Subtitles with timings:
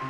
[0.00, 0.06] Je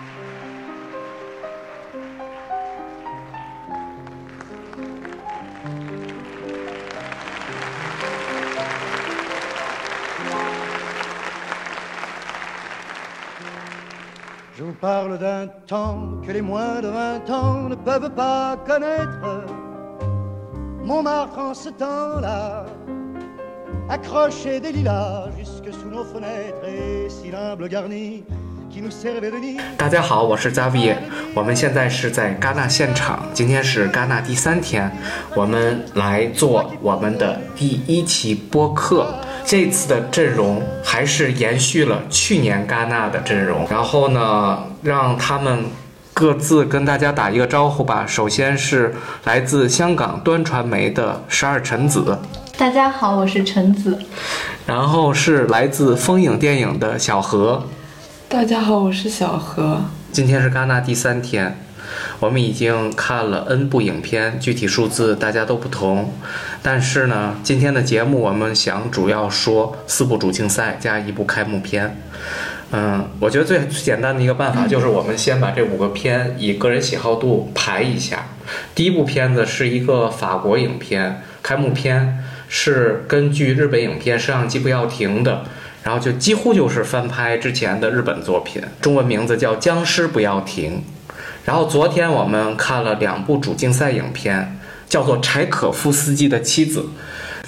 [14.62, 19.45] vous parle d'un temps que les moins de vingt ans ne peuvent pas connaître.
[20.84, 22.66] Montmartre en ce temps-là,
[23.88, 28.25] accrochait des lilas jusque sous nos fenêtres et si l'humble garni
[29.77, 30.95] 大家好，我是 Zavi，
[31.34, 34.96] 我们现在是在戛纳现场，今天是戛纳第三天，
[35.34, 39.12] 我们来做我们的第一期播客。
[39.45, 45.64] 这次的阵容还是延续了去年戛纳的阵容，然后呢，让他们
[46.14, 48.06] 各自跟大家打一个招呼吧。
[48.06, 52.16] 首先是来自香港端传媒的十二陈子，
[52.56, 53.98] 大家好，我是陈子。
[54.64, 57.64] 然后是来自风影电影的小何。
[58.30, 59.82] 大家好，我是小何。
[60.12, 61.58] 今天是戛纳第三天，
[62.20, 66.12] 我们已经看了 N 部影片，具体数字大家都不同。
[66.62, 72.00] 但是呢，今天的节目我们想主要说四部主竞赛加一部开幕片。
[72.70, 78.27] 嗯，我觉得最简单的一个办法就是我们先把这五个片以个人喜好度排一下。
[78.77, 85.42] 第一部片子是一个法国影片，开幕片是根据日本影片《摄像机不要停》的。
[85.83, 90.83] 然后就几乎就是翻拍之前的日本作品，中文名字叫《僵尸不要停》。
[91.45, 96.81] 然后昨天我们看了两部主竞赛影片，叫做《柴可夫斯基的妻子》，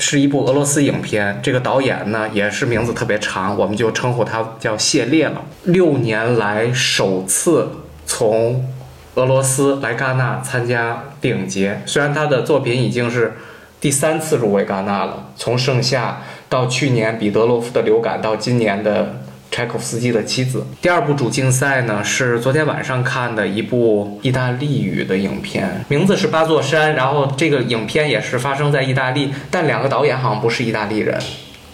[0.00, 1.38] 是一部俄罗斯影片。
[1.42, 5.42] 这个导演呢也是名字特别长，我们就称呼他叫谢列了。
[5.64, 7.68] 六年来首次
[8.06, 8.66] 从
[9.16, 13.34] 俄罗斯来戛纳参加电影节，虽然他的作品已经是
[13.78, 16.22] 第三次入围戛纳了，从《盛夏》。
[16.52, 20.62] 到去年彼得罗夫的流感，到今年的柴可夫斯基的妻子。
[20.82, 31.18] 第二部主竞赛呢是昨天晚上看的一部意大利语的影片，名字是《八座山》，然后这个影片也是发生在意大利，但两个导演好像不是意大利人，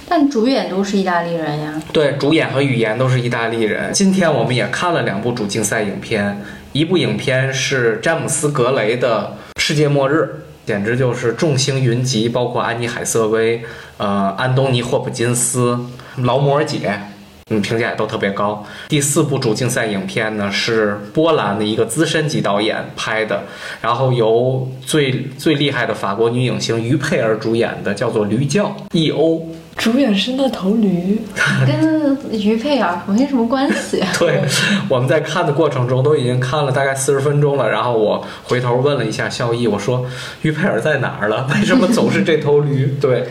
[0.09, 1.83] 但主演都是意大利人呀。
[1.93, 3.93] 对，主演和语言都是意大利人。
[3.93, 6.41] 今天我们也看了两部主竞赛影片，
[6.71, 10.23] 一部影片是詹姆斯·格雷的《世界末日》。
[10.69, 13.63] 简直就是众星云集，包括安妮海瑟薇、
[13.97, 15.79] 呃安东尼霍普金斯、
[16.19, 17.01] 劳模姐，
[17.49, 18.63] 嗯，评价也都特别高。
[18.87, 23.45] 第四部主竞赛影片呢是波兰的一个资深级导演拍的，
[23.81, 29.47] 然后由最最厉害的法国女影星于佩尔主演的，叫做《驴叫》E.O。
[29.79, 31.23] 主演是那头驴，
[31.65, 34.03] 跟于佩尔没什么关系。
[34.19, 34.43] 对，
[34.89, 40.05] 我们在看的过程中都已经看了大概四十分钟了，然后我回头问了一下肖毅，我说
[40.43, 41.49] 于佩尔在哪儿了？
[41.55, 42.87] 为什么总是这头驴？
[43.01, 43.29] 对，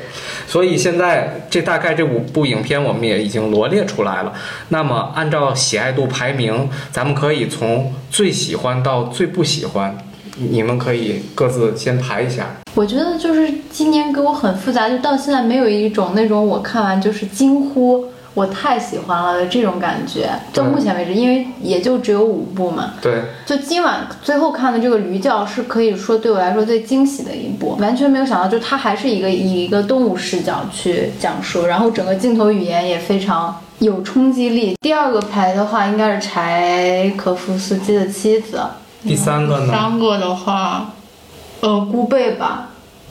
[0.47, 4.31] 所以现在这大概这五部影片我们也已经罗列出来了。
[4.69, 9.97] 那么按照喜爱度排名，咱们可以从最喜欢到最不喜欢。
[10.37, 12.47] 你们可以各自先排一下。
[12.75, 18.05] 我觉得就是今年给我很复杂，就到现在没有一种那种我看完就是惊呼
[18.35, 20.29] 我太喜欢了的这种感觉。
[20.53, 22.93] 到目前为止，因为也就只有五部嘛。
[23.01, 23.23] 对。
[23.47, 34.75] 就今晚最后看的这个《驴叫》是可以说对我来说最惊喜的一部，完全没有想到，就它还是一个以一个动物视角去讲述，然后整个镜头语言也非常有冲击力。
[34.81, 38.59] 第二个排的话应该是柴可夫斯基的妻子。
[39.07, 39.71] 第三个呢？
[39.71, 40.93] 三个的话，
[41.61, 42.69] 呃，孤背吧。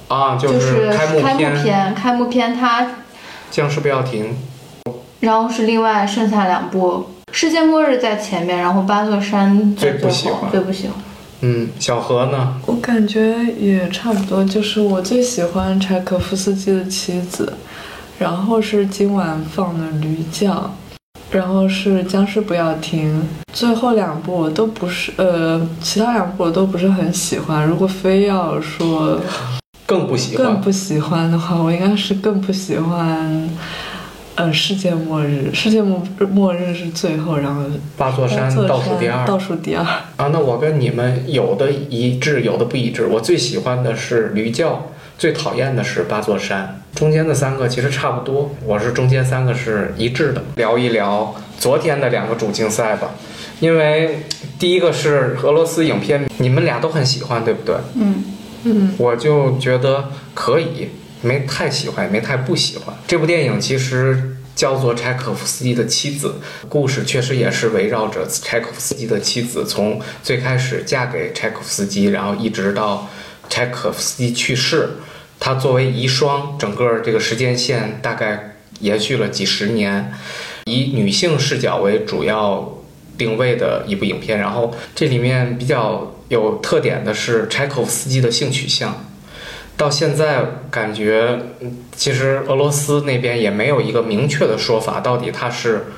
[0.09, 1.21] 啊，就是开幕
[1.63, 1.95] 片。
[1.95, 2.87] 开幕片，它。
[3.51, 4.37] 僵尸不要停。
[5.21, 10.51] 然后是另外剩下两部，《世界末日》在前面，然后《八座山》最不喜欢。
[10.51, 10.97] 最不喜欢。
[11.41, 12.61] 嗯，小何呢？
[12.67, 17.55] 我感觉也差不多，就是我最喜欢柴可夫斯基的妻子，
[18.19, 20.53] 然后是今晚放的《驴叫》。
[21.31, 23.21] 然后是僵尸不要停，
[23.53, 27.67] 最后两部我都不是，呃，其他两部我都不是很喜欢。
[27.67, 29.21] 如果非要说
[29.85, 33.51] 更不喜欢，更不喜欢的话，我应该是更不喜欢，
[34.37, 36.01] 呃，世界末日，世界末
[36.31, 37.63] 末日是最后，然后
[37.97, 39.85] 八座山倒数第二，倒数第二
[40.17, 40.29] 啊。
[40.33, 43.07] 那我跟你们有的一致，有的不一致。
[43.07, 44.91] 我最喜欢的是驴叫。
[45.19, 50.43] 最讨厌的是八座山，中间的三个其实差不多，我是中间三个是一致的。
[50.57, 53.15] 聊一聊昨天的两个主竞赛吧，
[53.61, 54.27] 因为
[54.59, 57.77] 第一个是俄罗斯影片，你们俩都很喜欢，对不对？
[57.95, 58.25] 嗯
[58.65, 60.91] 嗯，我就觉得可以，
[61.23, 62.95] 没太喜欢，没太不喜欢。
[63.07, 66.35] 这部电影其实叫做柴可夫斯基的妻子，
[66.69, 73.09] 故事确实也是围绕着柴可夫斯基的妻子，从最开始嫁给柴可夫斯基，然后一直到。
[73.49, 74.91] 柴可夫斯基去世，
[75.39, 80.13] 他作为遗孀，整个这个时间线大概延续了几十年，
[80.65, 82.79] 以女性视角为主要
[83.17, 84.39] 定位的一部影片。
[84.39, 89.05] 然后这里面比较有特点的是柴可夫斯基的性取向。
[89.77, 91.39] 到现在感觉，
[91.95, 95.89] 其实俄罗斯那边也没有一个明确的说法，到底他是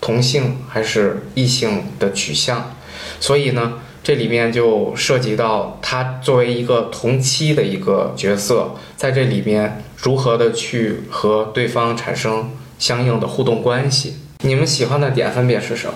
[0.00, 2.74] 同性还是异性的取向。
[3.20, 3.74] 所以呢，
[4.06, 14.14] 这里面就涉及到他作为一个同期的一个角色，在这里面如何的去和对方产生相应的互动关系。
[14.44, 15.94] 你们喜欢的点分别是什么？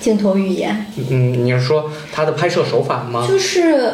[0.00, 3.26] 镜头语言，嗯，你是说他的拍摄手法吗？
[3.28, 3.92] 就是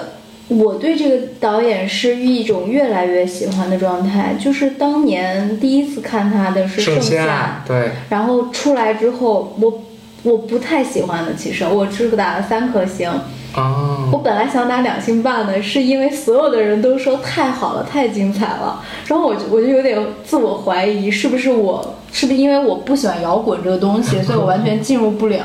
[0.49, 4.37] 我对这个导演是一种越来越喜欢的状态。
[4.39, 9.85] 就是当年第一次看他的是《盛夏夏，对，然后出来之后，我
[10.23, 13.11] 我不太喜欢的，其实我只打了三颗星。
[13.55, 25.43] 啊，我本来想打两星半的，是因为所有的人都说太好了，太精彩了，然后我就我就有点自我怀疑，是不是我是不是因为我不喜欢摇滚这个东西， 所以我完全进入不了。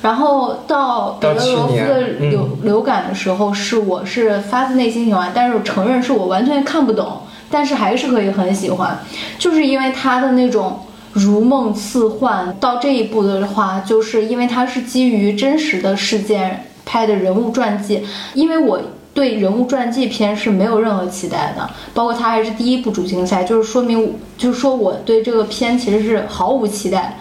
[0.00, 8.98] 然后到德罗斯年的嗯流、流感的时候，是我是发自内心喜欢，但是我承认是我完全看不懂，但是还是可以很喜欢，
[9.36, 10.78] 就是因为他的那种
[11.12, 12.56] 如梦似幻。
[12.60, 18.02] 到这一步的话，就是因为它是基于真实的事件拍的人物传记，
[18.34, 18.80] 因为我。
[19.14, 27.18] 对人物传记片是没有任何期待的，包括它还是第一部主竞赛，就是说明，就是说我对这个片其实是毫无期待。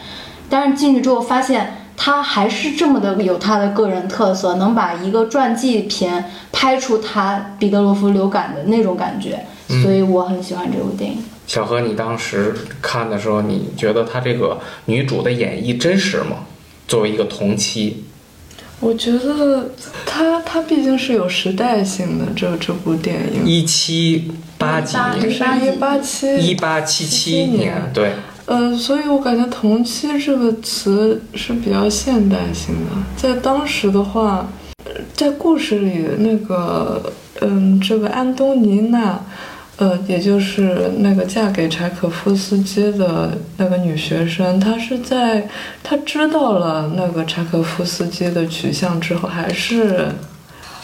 [0.49, 9.45] 但是进去之后发现，它还是这么的有它的个人特色，能把一个传记片拍出它彼得罗夫流感的那种感觉，
[9.83, 11.17] 所以我很喜欢这部电影。
[11.51, 16.45] 小何，你当时看的时候，你觉得她这个女主的演绎真实吗？
[16.87, 18.05] 作为一个同期，
[18.79, 19.69] 我觉得
[20.05, 23.45] 它它毕竟是有时代性的，这这部电影。
[23.45, 28.13] 一七八几一年，是一八七一八七七年，对，
[28.45, 34.49] 呃，所以我感觉“同期”这个词是比较现代性的，在当时的话，
[34.85, 37.11] 呃在故事里那个，
[37.41, 39.19] 嗯，这个安东尼娜，
[39.77, 45.47] 呃，也就是那个嫁给柴可夫斯基的那个女学生，她是在
[45.81, 50.09] 她知道了那个柴可夫斯基的取向之后，还是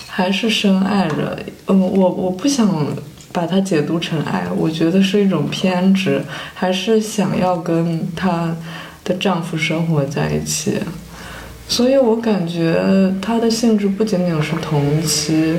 [0.07, 1.37] 还是深爱着。
[1.67, 2.87] 嗯，我我不想
[3.31, 6.23] 把它解读成爱，我觉得是一种偏执，
[6.55, 8.55] 还是想要跟她
[9.03, 10.79] 的丈夫生活在一起。
[11.67, 12.81] 所以我感觉
[13.21, 15.53] 她的性质不仅仅是同妻。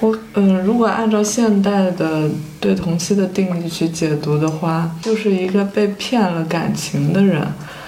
[0.00, 2.28] 我嗯，如果按照现代的
[2.60, 7.46] 对同妻的定义去解读的话，就是一个被骗了感情的人。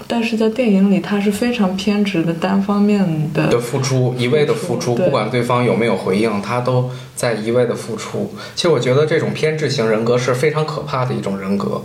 [0.08, 8.34] 但是在电影里，他是非常偏执的、单方面的的付出，一味的付出，不管对方有没有回应，他都在一味的付出。
[8.56, 11.84] 其实我觉得这种偏执型人格是非常可怕的一种人格，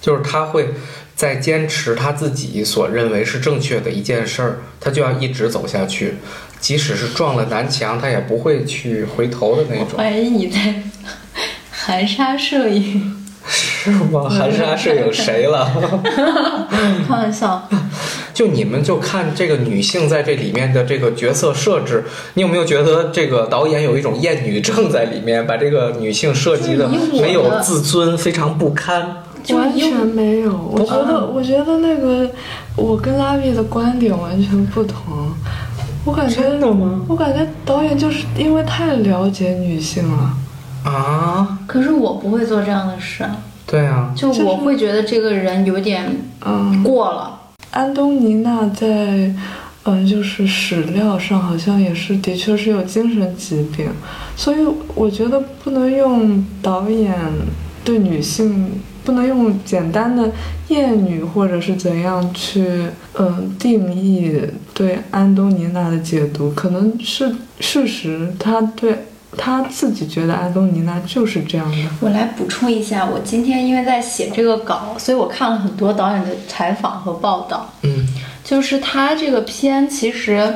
[0.00, 0.74] 就是他会
[1.16, 6.18] 在坚持他自己所认为是正确的一件事儿，他就要一直走下去，
[6.60, 9.98] 即使是撞了南墙，他也不会去回头的那种。
[9.98, 10.74] 怀疑你在
[11.70, 13.16] 含沙射影，
[13.48, 14.28] 是吗？
[14.28, 15.68] 含沙射影谁了？
[17.08, 17.68] 开玩笑。
[18.32, 22.04] 就你们就看这个女性在这里面的这个角色设置，
[22.34, 26.88] 你有没有觉得这个导演有一种厌女症在里面，把这个女性设计的
[27.20, 29.24] 没有自尊，非常不堪？
[29.54, 32.30] 完全没有，我觉得，我觉得那个，
[32.76, 35.02] 我跟拉比的观点完全不同。
[36.04, 36.40] 我感觉，
[36.72, 37.04] 吗？
[37.08, 40.36] 我感觉导演就是因为太了解女性了。
[40.82, 43.22] 啊，可是我不会做这样的事，
[43.66, 46.04] 对啊，就我会觉得这个人有点
[46.44, 47.38] 嗯，过了。
[47.70, 49.30] 安东尼娜在，
[49.84, 53.90] 嗯，就是史料上好像也是，的确是有精神疾病，
[54.34, 54.56] 所以
[54.94, 57.14] 我觉得不能用导演
[57.84, 60.30] 对女性，不能用简单的
[60.68, 62.86] 厌女或者是怎样去，
[63.18, 64.40] 嗯，定义
[64.80, 68.96] 对安东尼娜的解读，可能是事实，他对
[69.36, 71.76] 他自己觉得安东尼娜就是这样的。
[72.00, 77.70] 我来补充一下，我今天因为在写这个稿，所以我看了很多导演的采访和报道。
[77.82, 78.06] 嗯，
[78.42, 80.50] 就是他这个片其实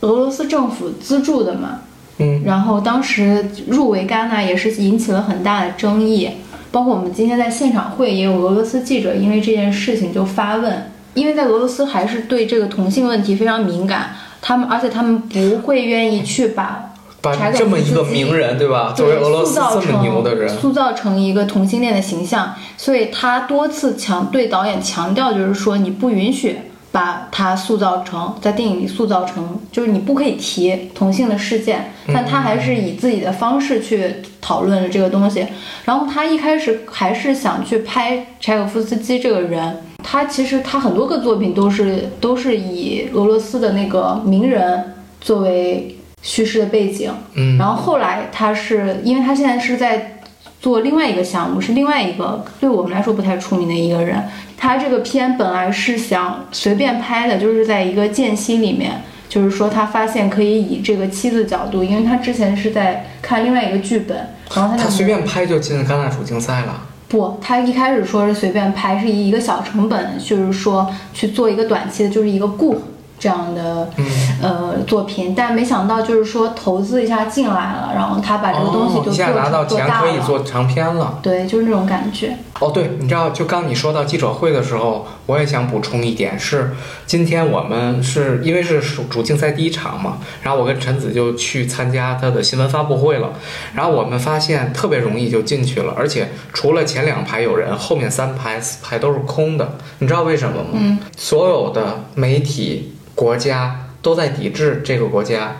[0.00, 1.78] 俄罗斯政府资助的嘛，
[2.18, 6.28] 嗯，然后当时入围戛纳也是引起了很大的争议，
[6.70, 18.94] 包括我们今天在现场会也有俄罗斯记者因为这件事情就发问，因为在俄罗斯还是对这个同性问题非常敏感，他们而且他们不会愿意去把把柴可这么一个夫斯基名人，对吧？
[18.96, 26.56] 作为俄罗斯这么牛的人成，塑造成一个同性恋的形象，所以他多次强对导演强调，就是说你不允许
[26.92, 35.46] 把他塑造成在电影里塑造成，就是你不可以提同性的事件，但他还是以自己的方式去讨论了这个东西。
[35.84, 50.20] 然后他一开始还是想去拍柴可夫斯基这个人，他其实他很多个作品都是都是以俄罗斯的那个名人作为叙事的背景，嗯然后后来他是因为他现在是在
[50.60, 54.22] 做另外一个项目，是另外一个对我们来说不太出名的一个人。
[54.56, 64.18] 他这个片本来是想随便拍的，就是在一个间隙里面，就是说他发现可以以这个妻子角度，因为他之前是在看另外一个剧本，
[64.54, 66.82] 然后他就他随便拍就进戛纳主竞赛了。
[67.10, 72.80] 不，他一开始说是随便拍，是以一个小成本，就是说去做一个短期的，就是一个雇
[73.20, 74.06] 这样的、嗯
[74.42, 81.18] 呃作品，但没想到就是说投资一下进来了，然后他把这个东西哦，就做、一下拿到钱可以做长篇了。
[81.22, 82.36] 对，就是那种感觉。
[82.58, 86.72] 哦，对，你知道，就刚你说到记者会的时候，我也想补充一点是，
[87.06, 93.30] 今天我们是因为是主主竞赛第一场嘛，然后我跟陈子就去参加他的新闻发布会了，
[93.74, 100.70] 然后我们发现特别容易就进去了，而且除了前两排有人，后面三排四排都是空的，你知道为什么吗？
[100.74, 105.58] 嗯，所有的媒体国家都在抵制这个国家。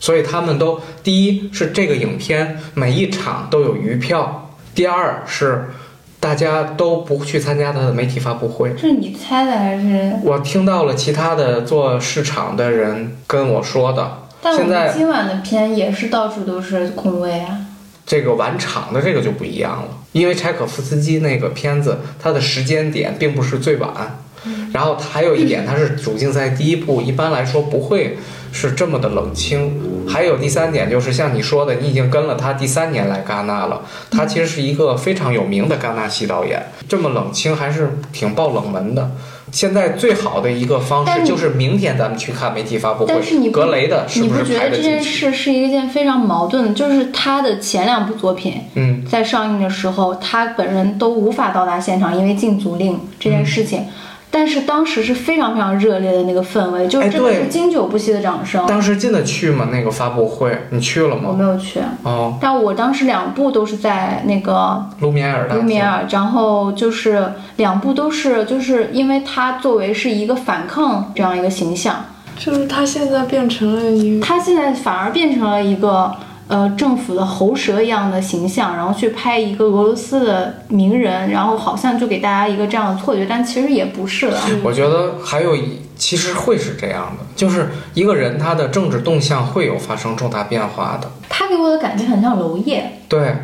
[0.00, 5.66] 所以他们都第一是这个影片每一场都有余票，第二是
[6.18, 8.70] 大家都不去参加他的媒体发布会。
[8.72, 10.14] 这是你猜的还是？
[10.22, 17.58] 我听到了其他的做市场的人跟我说的，但我现在们今晚的片也是到处都是空位啊。
[18.06, 23.90] 这个晚场的这个就不一样了，因为柴可夫斯基那个片子，它的时间点并不是最晚，
[24.74, 28.18] 然后还有一点，它是主竞赛第一部，一般来说不会
[28.50, 29.80] 是这么的冷清。
[30.08, 39.12] 还有第三点就是像你说的，你已经跟了他第三年来戛纳了，他其实是一个非常有名的戛纳系导演，这么冷清还是挺爆冷门的。
[39.52, 45.00] 现在最好的一个方式就是明天咱们去看媒体发布会但是你，格雷的是你不是觉得这件？
[45.00, 46.74] 事是一件非常矛盾的？
[46.74, 53.84] 就是他的前两部作品，嗯，在上映的时候，他本人都无法到达现场，因为禁足令这件事情。
[54.36, 58.66] 但是当时是非常非常热烈的那个氛围，就哎真的是经久不息的掌声。
[58.66, 59.68] 当时进得去吗？
[59.70, 61.32] 那个发布会你去了吗我？
[61.32, 65.46] 没有去，哦，但我当时两部都是在那个卢米埃尔。
[65.54, 72.04] 卢米埃尔，然后就是两部都是，就是因为他作为是一个反抗这样一个形象，
[72.36, 76.12] 就是他现在变成了一个，他现在反而变成了一个
[76.48, 84.38] 呃政府的喉舌一样的形象，然后去拍一个俄罗斯的名人，然后好像就给大家一个这样的错觉，但其实也不是的。
[84.62, 91.10] 我觉得还有一，其实会是这样的，就是一个人他的政治动向会有发生重大变化的。
[91.28, 93.36] 他给我的感觉很像娄烨，对，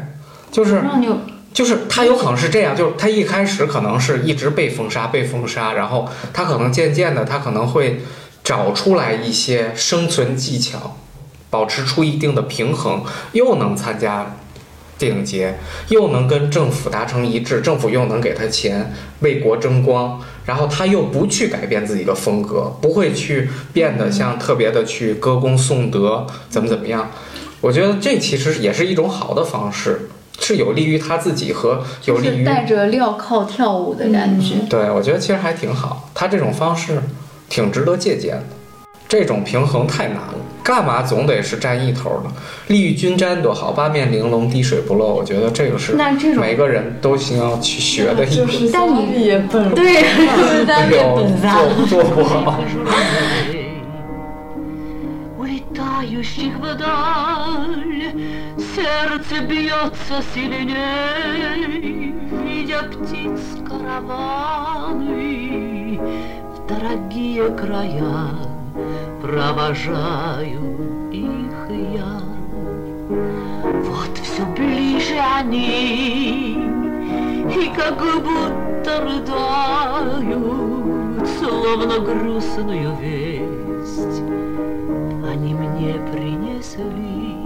[0.50, 1.18] 就是让你有
[1.52, 8.02] 就是他有可能是这样，就是他一开始可能是一直被封杀，被封杀，然后他可能渐渐的，他可能会
[8.44, 10.96] 找出来一些生存技巧，
[11.50, 13.02] 保持出一定的平衡，
[13.32, 14.36] 又能参加
[14.96, 27.10] 电影节，又能跟政府达成一致，政府又能给他钱，为国争光，然后他又不去改变自己的风格，不会去变得像特别的去歌功颂德，怎么怎么样。
[27.60, 34.56] 我觉得这其实也是一种好的方式，是有利于他自己和有利于是带着镣铐跳舞的感觉。
[34.68, 37.02] 对，我觉得其实还挺好，他这种方式
[37.48, 38.44] 挺值得借鉴的。
[39.10, 42.30] 这种平衡太难了，干嘛总得是占一头呢？
[42.68, 45.12] 利欲均沾多好，八面玲珑，滴水不漏。
[45.12, 48.46] 我觉得这个是那这种每个人都需要去学的一个。
[48.46, 49.96] 就是但你萨利也本对，
[50.36, 51.48] 就是单没有面本色。
[51.86, 52.62] 做做不好。
[69.22, 70.60] Провожаю
[71.10, 72.20] их я.
[73.08, 76.52] Вот все ближе они
[77.50, 80.30] И как будто рыдают
[81.38, 84.22] Словно грустную весть
[85.30, 87.36] они мне принесли.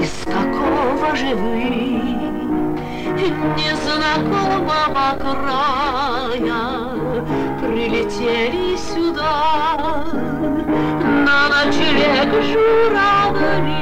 [0.00, 2.39] Из какого же вы
[3.56, 6.62] незнакомого края.
[7.60, 10.06] Прилетели сюда.
[11.26, 13.80] На ночлег журавли.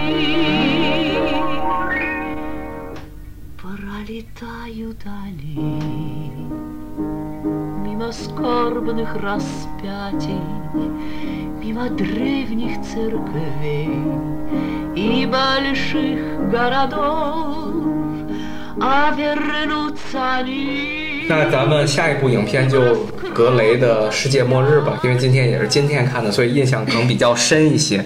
[4.09, 6.33] Пролетают они
[7.85, 10.40] Мимо скорбных распятий
[11.62, 13.90] Мимо древних церквей
[14.97, 18.07] И больших городов
[21.28, 22.94] 那咱们下一部影片就
[23.35, 28.04] 格雷的《世界末日》吧，因为今天也是今天看的，所以印象可能比较深一些。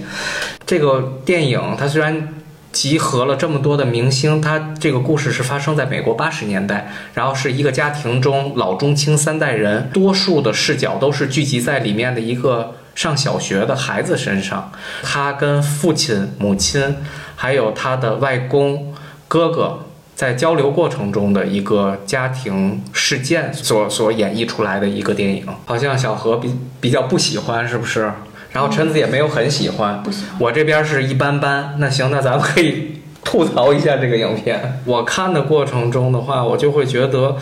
[0.64, 2.29] 这个电影它虽然
[2.73, 16.97] 集合了这么多的明星，它这个故事是发生在美国八十年代，然后是一个家庭中老中青三代人，多数的视角都是聚集在里面的一个上小学的孩子身上，他跟父亲、母亲，
[17.37, 18.95] 还有他的外公、
[19.29, 19.87] 哥哥。
[20.23, 28.09] 在交流过程中的一个家庭事件所所演绎出来的一个电影，好像小何比比较不喜欢，是不是？
[28.52, 31.75] 然后陈子也没有很喜欢，不喜欢我这边是一般般。
[31.79, 34.81] 那行，那咱们可以吐槽一下这个影片。
[34.85, 37.37] 我看的过程中的话，我就会觉得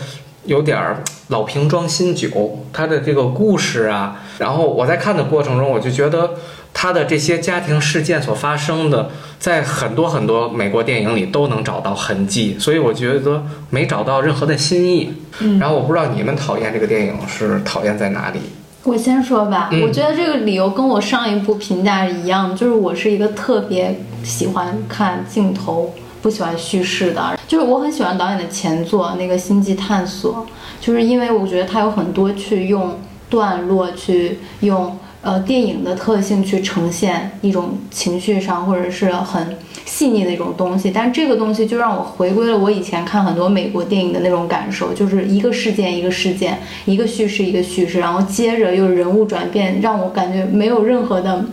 [0.45, 6.31] 有点儿老瓶装新酒，它的这个故事啊，然后我在看的过程中，我就觉得
[6.73, 9.09] 它的这些家庭事件所发生的，
[9.39, 15.13] 在很多很多美国电影里都能找到痕迹，所以我觉得没找到任何的新意。
[15.59, 18.39] 然后我不知道你们讨厌这个电影是讨厌在哪里？
[18.83, 27.37] 我先说吧，嗯我觉得这个理由跟我上一部评价是一样的，就是我是一个特别喜欢看镜头，不喜欢叙事的。
[27.47, 30.47] 就是我很喜欢导演的前作那个《星际探索》，
[30.83, 32.97] 就是因为我觉得他有很多去用
[33.29, 51.45] 段落去用呃电影的特性去呈现一种情绪上或者是很细腻的一种东西，但这个东西就让我回归了我以前看很多美国电影的那种感受，就是一个事件一个事件，一个叙事一个叙事，然后接着又人物转变，让我感觉没有任何的，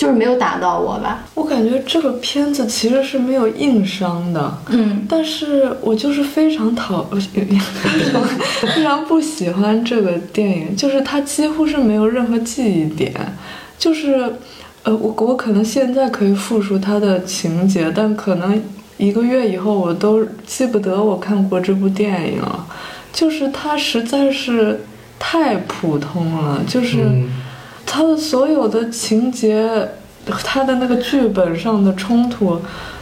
[0.00, 1.22] 就是没有打到我吧。
[1.34, 7.46] 我感觉这个片子其实是没有硬伤的，嗯，但是我就是非常讨，非
[8.10, 8.22] 常
[8.74, 13.12] 非常不喜欢这个电影， 就是它几乎是没有任何记忆点，
[13.78, 14.32] 就是，
[14.84, 18.58] 呃，我我可能现在可以复述它的情节，但可能
[18.96, 22.66] 一个月以后我都记不得我看过这部电影了，
[23.12, 24.80] 就是它实在是
[25.18, 27.02] 太普通了，就是。
[27.02, 27.28] 嗯
[27.92, 29.68] 它的所有的情节，
[30.44, 32.60] 他的那个剧本上的冲突，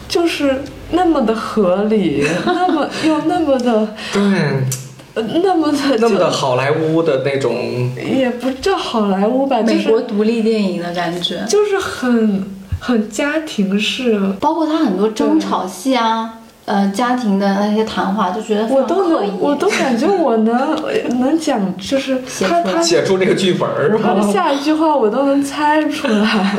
[0.08, 4.22] 就是那么的合理， 那么又那么的，对，
[5.12, 12.46] 呃那么的那么的好莱坞的那种，也不叫好莱坞吧，就美国独立电影的感觉，就是很
[12.80, 16.37] 很家庭式，包括他很多争吵戏啊，
[16.68, 19.08] 呃，家庭的那些谈话，就觉得我都。
[19.40, 20.76] 我都感觉我能
[21.18, 23.68] 能讲，就是写出来他他写出这个剧本
[24.02, 24.22] 他的？
[24.32, 26.56] 下一句话我都能猜出来。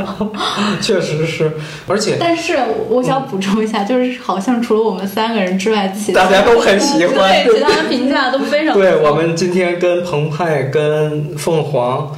[0.80, 1.52] 确实是，
[1.86, 7.44] 而且但是我想补充一下，就是好像除了我们三个人之外，其他大家都很喜欢。
[7.44, 12.10] 对其他的评价都非常对我们今天跟澎湃、跟凤凰，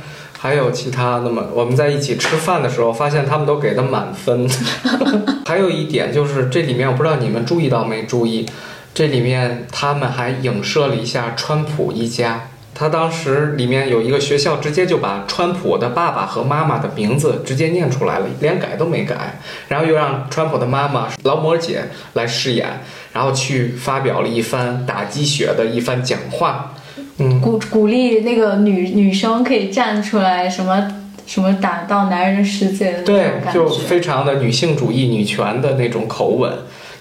[0.42, 4.50] 还有其他的嘛，我们在一起吃饭的时候，发现他们都给的满分。
[5.46, 8.44] 还有一点就是，这里面我不知道你们注意到没注意，
[8.92, 12.48] 这里面他们还影射了一下川普一家。
[12.74, 19.38] 他当时里面有一个学校，直接就把川普的爸爸和妈妈的名字直接念出来了，连改都没改。
[19.68, 22.80] 然后又让川普的妈妈劳模姐来饰演，
[23.12, 26.74] 然后去发表了一番打鸡血的一番讲话。
[27.18, 30.88] 嗯，鼓鼓励那个女女生可以站出来，什么
[31.26, 33.68] 什么打到男人的世界的对就。
[33.68, 36.52] 非常的女性主义、女权的那种口吻。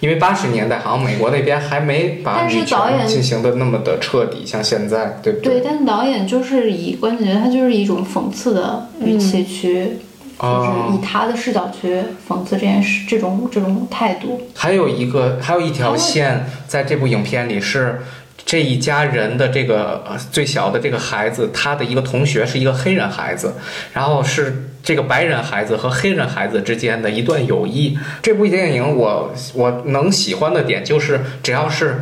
[0.01, 9.95] 因为八十年代好像美国那边还没把女导演权进行的那么的彻底，像现在，对不对，对但是导演就是以观众觉他就是一种讽刺的语气去，就是
[10.39, 14.41] 哦以他的视角去讽刺这件事，这种这种态度。
[14.55, 18.01] 还有一个，还有一条线，在这部影片里是
[18.45, 23.53] 这一家人的这个呃最小的这个孩子，他的一个同学是一个黑人孩子，
[23.93, 27.97] 然后是这个白人孩子和黑人孩子之间的一段友谊。
[28.21, 32.01] 这部电影我我能喜欢的点就是，只要是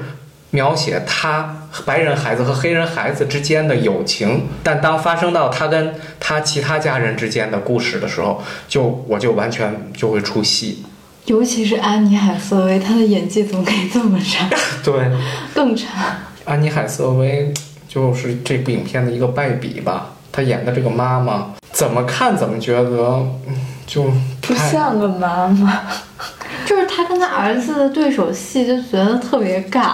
[0.52, 10.84] 描写他白人孩子和黑人孩子之间的友情，但当发生到他跟他其他家人之间的故事的时候，就我就完全就会出戏。
[11.30, 14.50] 尤其是安妮海瑟薇，她的演技怎么可以这么差？
[14.84, 14.96] 对。
[15.54, 15.88] 更差。
[16.44, 17.54] 安妮海瑟薇
[17.88, 20.08] 就是这部影片的一个败笔吧。
[20.32, 22.90] 她演的这个妈妈，怎么看怎么觉得
[23.48, 24.06] 嗯就
[24.42, 25.82] 不像个妈妈。
[26.66, 29.94] 就是她跟她儿子的对手戏，就觉得特别尬。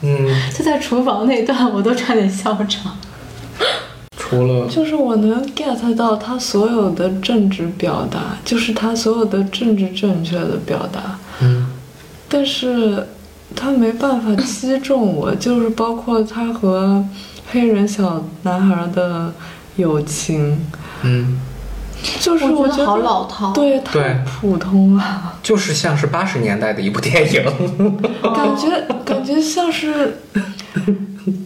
[0.00, 2.96] 嗯， 就在厨房那段，我都差点笑场。
[4.32, 4.66] 除了。
[4.68, 11.66] 就是我能 get 到他所有的政治表达，就是他所有的政治正确的表达，嗯。
[12.28, 13.06] 但是
[13.54, 17.04] 他没办法击中我，就是包括他和
[17.50, 19.30] 黑人小男孩的
[19.76, 20.58] 友情，
[21.02, 21.38] 嗯，
[22.20, 23.52] 就是我觉得好老套。
[23.52, 27.42] 对，对太普通了，就是像是八十年代的一部电影。
[28.22, 28.68] 感觉
[29.04, 30.18] 感觉像是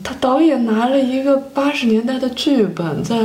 [0.02, 3.16] 他导演拿了一个八十年代的剧本，在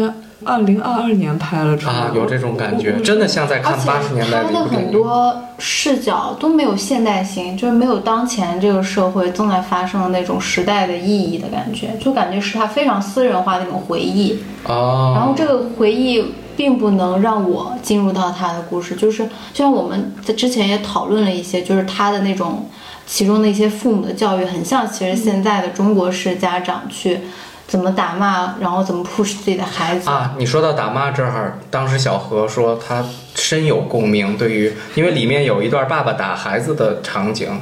[0.43, 1.93] 二零二二年拍了出来。
[1.93, 4.91] 啊，有这种感觉真的像在看八十年代他的很的一部电影。
[4.91, 14.39] 多视角都没有现代性，就是没有当前这个社会正在发生的那种时代的意义的感觉，就感觉是他非常私人化的那种回忆。
[14.65, 22.69] 哦，然后这个回忆并不能让我进入到他的故事，就是就像我们在之前也讨论了一些，就是他的那种
[23.07, 27.21] 其中的一些父母的教育，很像其实现在的中国式家长去
[27.65, 30.07] 怎么打骂，然后怎么 push 自己的孩子。
[30.07, 37.59] 啊，你说到打骂这儿，当时小何说他深有共鸣，对于因为里面有一段爸爸打孩子的场景，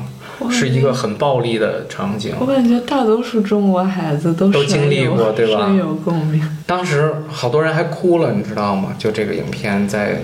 [0.50, 2.36] 是一个很暴力的场景。
[2.40, 6.42] 我感觉大多数中国孩子都都经历过对吧深有共鸣。
[6.68, 8.90] 当时好多人还哭了，你知道吗？
[9.00, 10.22] 就这个影片在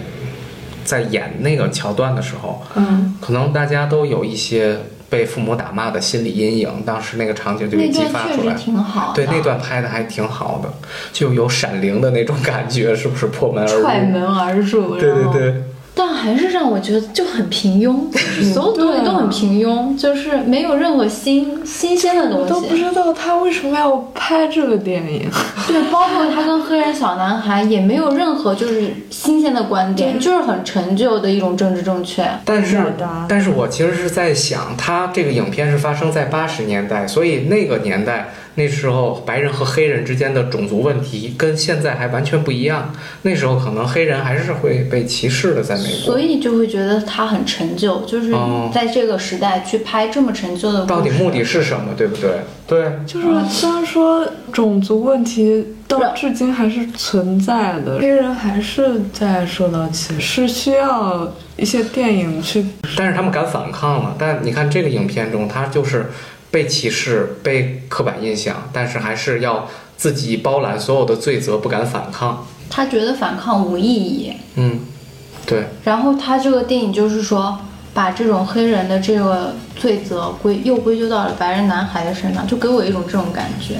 [0.84, 4.78] 在演那个桥段的时候，嗯，可能大家都有一些
[5.10, 8.54] 被父母打骂的心理阴影，当时那个场景就给那激段确实发出来。
[8.54, 10.70] 挺好，对，那段拍的还挺好的，
[11.12, 13.82] 就有闪灵的那种感觉，是不是破门而入？
[13.82, 15.64] 踹门而入，对对对，
[15.96, 17.96] 但还是让我觉得就很平庸，
[18.54, 22.68] 所有东西都很平庸，就是没有任何新新鲜的我都东西。
[22.68, 25.30] 不知道他为什么要拍这个电影。
[25.68, 32.28] 对，包括他跟黑人小男孩也没有任何就是新鲜的观点，就是很陈旧的一种政治正确。
[32.44, 32.84] 但是，
[33.28, 42.94] 但是我其实是在想，他这个影片是发生在八十年代，所以那个年代那时候白人和黑人之间的种族问题跟现在还完全不一样。
[43.22, 46.20] 那时候可能黑人还是会被歧视的，在美国所。
[46.20, 50.86] 以就会觉得他很陈旧，就是哦在这个时代去拍这么陈旧的。
[50.86, 52.32] 到底目的是什么，对不对？
[52.68, 62.66] 对，就是虽然说种族问题到至今还是存在的，黑人还是在受到歧视，是需要一些电影去
[62.98, 64.16] 但是他们敢反抗了。
[64.18, 66.08] 但你看这个影片中，他就是
[66.56, 72.48] 被歧视、被刻板印象，但是还是要自己包揽所有的罪责，不敢反抗。
[72.70, 74.80] 他觉得反抗无意义，嗯，
[75.46, 77.60] 对，然后他这个电影就是说，
[77.94, 83.76] 把这种黑人的这个罪责归又归咎到了白人男孩的身上，就给我一种这种感觉。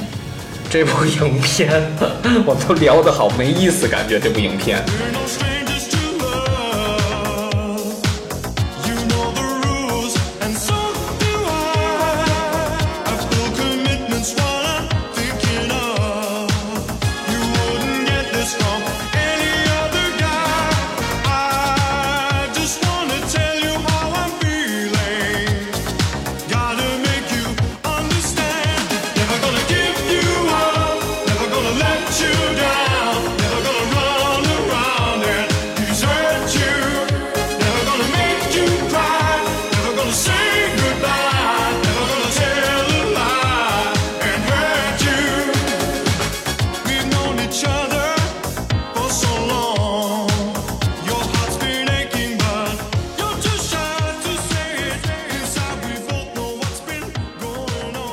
[0.70, 1.72] 这部影片
[2.46, 4.84] 我都聊得好没意思，感觉这部影片。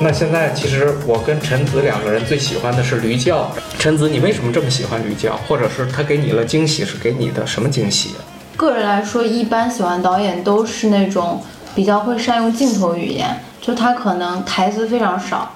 [0.03, 3.49] 那现在其实我跟陈子两个人最喜欢的是驴叫。
[3.79, 5.37] 陈子，你为什么这么喜欢驴叫？
[5.47, 8.09] 或者是他给你了惊喜，是给你的什么惊喜？
[8.57, 11.41] 个人来说，一般喜欢导演都是那种
[11.73, 15.49] 比较会善用镜头语言，就他可能台词非常少。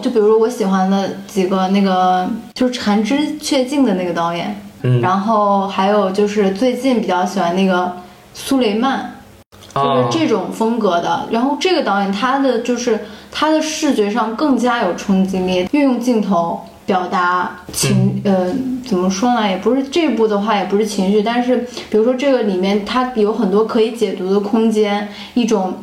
[0.00, 7.92] 就比如我喜欢的几个那个就是《寒枝雀静》的那个导演，嗯然后还有就是最近比较喜欢那个
[8.32, 9.12] 苏雷曼，
[9.74, 11.26] 就是啊，这种风格的。
[11.32, 18.52] 然后这个导演他的就是他的视觉上更加有冲击力，运用镜头表达情，呃，
[18.86, 19.48] 怎么说呢？
[19.48, 21.56] 也不是这部的话，也不是情绪，但是
[21.90, 25.74] 比如说这个里面它有很多可以解读的空间，一种，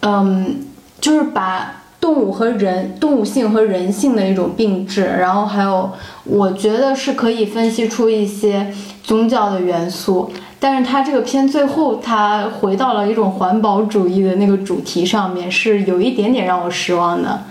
[0.00, 0.56] 嗯，
[1.00, 1.80] 就是把。
[2.00, 5.90] 动物和人，动物性和人性的一种并置，然后还有，
[6.24, 8.70] 我觉得是可以分析出一些
[9.02, 10.30] 宗教的元素，
[10.64, 17.42] 但是他这个片最后他回到了一种环保主义的那个主题上面，是有一点点让我失望的。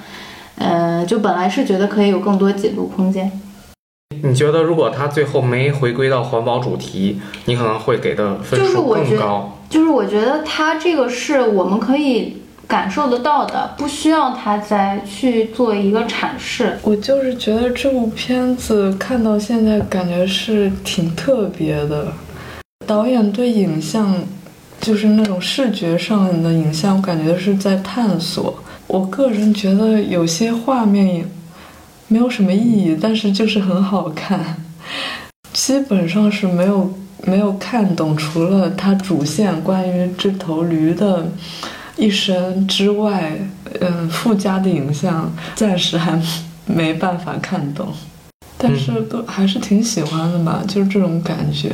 [0.57, 3.31] 嗯，就本来是觉得可以有更多解读空间，
[4.23, 9.59] 你觉得如果他最后没回归到环保主题，你可能会给的分就是数我觉得更高？
[9.69, 16.79] 就是我觉得他这个是我们可以感受得到的，不需要他再去做一个阐释。
[16.81, 22.11] 我就是觉得这部片子看到现在感觉是挺特别的，
[22.85, 24.15] 导演对影像，
[24.79, 28.61] 就是那种视觉上的影像，我感觉是在探索。
[28.87, 31.25] 我个人觉得有些画面也
[32.07, 34.57] 没有什么意义，但是就是很好看，
[35.53, 36.93] 基本上是没有
[37.25, 41.27] 没有看懂，除了它主线关于这头驴的。
[41.95, 43.37] 一生之外，
[43.79, 46.19] 嗯，附加的影像暂时还
[46.65, 47.87] 没办法看懂。
[48.57, 51.71] 但是都还是挺喜欢的吧，就是这种感觉。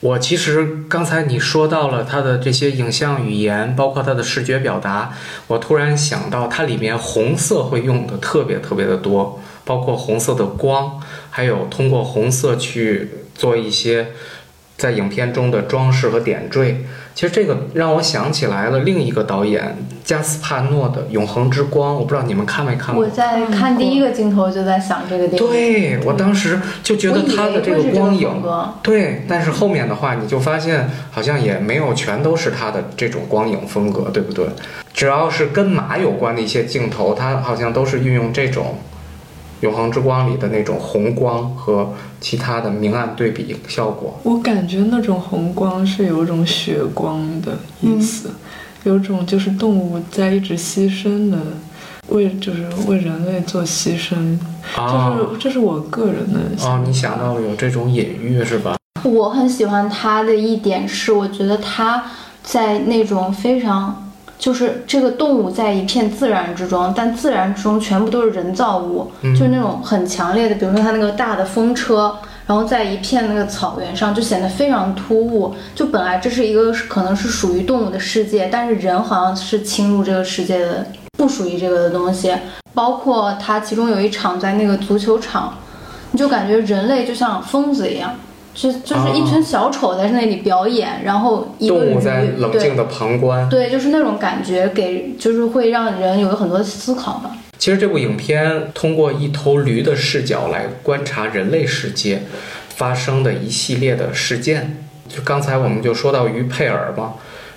[0.00, 5.12] 我其实刚才你说到了它的这些影像语言，包括它的视觉表达，
[5.46, 10.98] 我突然想到它里面红色会用的特别特别的多，包括红色的光，
[11.30, 14.12] 还有通过红色去做一些
[14.78, 16.86] 在影片中的装饰和点缀。
[17.14, 23.10] 其实这个让我想起来了另一个导演加斯帕诺的《永恒之光》，我不知道你们看没看过我。
[23.10, 28.42] 在看第一个镜头就在想这个电影，对我当时就觉得他的这个光影，
[28.82, 34.46] 对，但是后面的话你就发现好像也没有全都是他的这种光影风格，对不对？
[34.94, 38.76] 只要是跟马有关的一些镜头，他好像都是运用这种
[39.60, 44.18] 《永恒之光》里的那种红光和其他的明暗对比效果。
[44.22, 48.30] 我感觉那种红光是有种血光的意思，
[48.84, 51.38] 有种就是动物在一直牺牲的，
[52.08, 54.38] 为就是为人类做牺牲，
[54.76, 58.76] 啊就是这是我个人的哦想，你想到了有这种隐喻是吧？
[59.04, 62.04] 我很喜欢他的一点是，我觉得他
[62.42, 64.06] 在那种非常。
[64.40, 75.54] 就是这个动物在一片自然之中，但自然之中全部都是人造物，就是那种很强烈的，比如说它那个大的风车，然后在一片那个草原上就显得非常突兀。
[75.74, 80.86] 就本来这是一个可能是属于动物的世界，但是人好像是侵入这个世界的，
[81.18, 82.34] 不属于这个的东西。
[82.72, 85.52] 包括它其中有一场在那个足球场，
[86.12, 88.14] 你就感觉人类就像疯子一样，
[88.52, 93.48] 就就是一群小丑在那里表演，然后一个动物鱼在冷静的旁观。
[93.48, 97.36] 对对，就是那种感觉给，就是会让人有很多思考吧。
[97.58, 102.22] 其实这部影片通过一头驴的视角来观察人类世界
[102.68, 104.84] 发生的一系列的事件。
[105.08, 107.14] 就刚才我们就说到于佩尔嘛，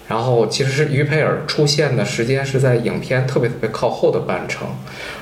[0.08, 4.68] 然后其实是于佩尔出现的时间是在影片特别特别靠后的半程，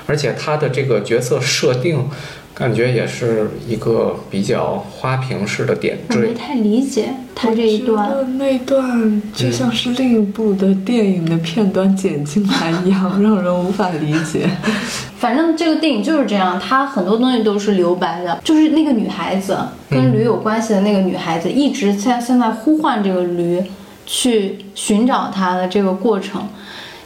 [0.06, 2.08] 而且他的这个角色设定，
[2.62, 6.32] 感觉也是一个比较花瓶式的点我没。
[6.32, 8.38] 太理解他这一段。
[8.38, 14.48] 那一段就像是另一部的电影的片段剪进来一样，让人无法理解。
[15.18, 18.40] 反正这个电影就是这样，它很多东西都是留白的。
[18.44, 19.58] 就是那个女孩子
[19.90, 23.60] 跟驴有关系的那个女孩子，一直在现在呼唤这个驴
[24.06, 26.48] 去寻找它的这个过程，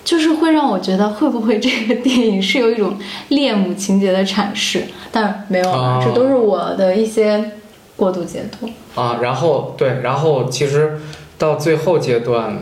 [0.06, 2.96] 就是会让我觉得会不会这个电影是有一种
[3.30, 7.50] 恋母情节的阐释，但没有啊，哦这都是我的一些
[7.96, 8.70] 过度解读。
[8.94, 11.00] 啊，然后对，然后其实
[11.36, 12.56] 到最后阶段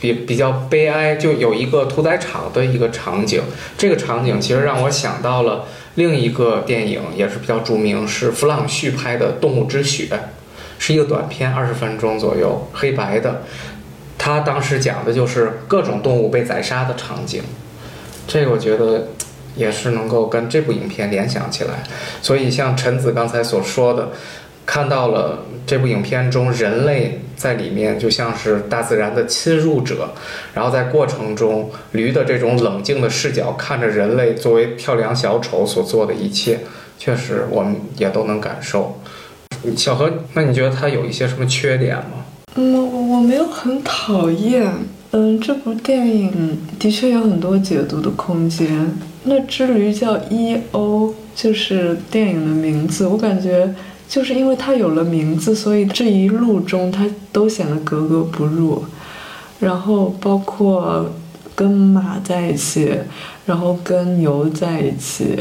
[0.00, 3.42] 比比较悲哀，就有一个屠宰场的一个场景，
[3.76, 10.08] 这个场景其实让我想到了另一个电影，也是比较著名，是弗朗旭拍的《动物之血》，
[10.78, 13.42] 是一个短片，二十分钟左右，黑白的。
[14.26, 17.44] 他当时讲的就是各种动物被宰杀的场景，
[18.26, 19.06] 这个我觉得
[19.54, 21.84] 也是能够跟这部影片联想起来。
[22.20, 24.08] 所以像陈子刚才所说的，
[24.66, 30.10] 看到了这部影片中人类在里面就像是大自然的侵入者，
[30.52, 36.58] 然后在过程中驴的这种冷静的视角看着人类作为跳梁小丑所做的一切，
[36.98, 39.00] 确实我们也都能感受。
[39.76, 42.15] 小何，那你觉得它有一些什么缺点吗？
[42.56, 44.72] 嗯，我我没有很讨厌。
[45.12, 48.90] 嗯，这部电影的确有很多解读的空间。
[49.24, 53.06] 那只驴叫 E.O，就是电影的名字。
[53.06, 53.74] 我感觉
[54.08, 58.84] 就是因为它有了名字，所以这一路中它都显得格格不入。
[59.58, 61.06] 然后包括
[61.54, 62.92] 跟马在一起，
[63.46, 65.38] 然后跟牛在一起，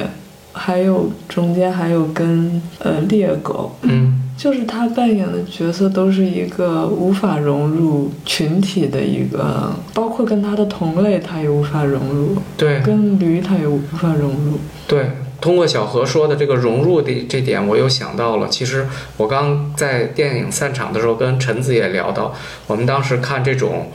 [0.53, 3.75] 还有中间还有跟呃猎狗。
[3.81, 14.59] 嗯就是他扮演的角色都是一个无法融入群体的一个，包括跟他的同类他也无法融入，对跟驴他也无法融入。
[14.87, 18.85] 对，通过小何说的这个融入的这点，我又想到了，其实
[19.17, 22.33] 我刚在电影散场的时候跟陈子也聊到，
[22.67, 23.87] 我们当时看这种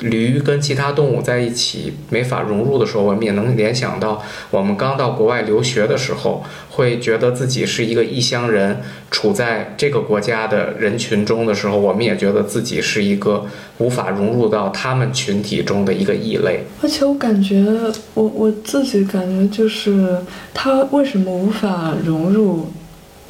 [0.00, 13.46] 驴跟其他动物在一起没法融入的时候，我们也能联想到我们刚到国外留学的时候，会觉得自己是一个异乡人，处在这个国家的人群中的时候，我们也觉得自己是一个
[13.78, 16.64] 无法融入到他们群体中的一个异类。
[16.82, 17.64] 而且我感觉，
[18.14, 20.18] 我我自己感觉就是
[20.54, 22.66] 他为什么无法融入，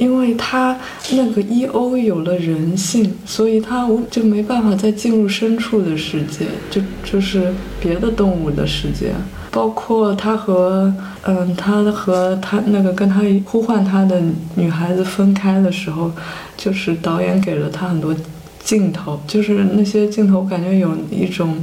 [0.00, 0.74] 因为他
[1.12, 9.12] 那个 E.O 有了人性，所以他无就没办法再进入深处的世界，就就是别的动物的世界，
[9.50, 10.92] 包括他和
[11.24, 14.22] 嗯，他和他那个跟他呼唤他的
[14.54, 16.10] 女孩子分开的时候，
[16.56, 18.16] 就是导演给了他很多
[18.64, 21.62] 镜头，就是那些镜头感觉有一种。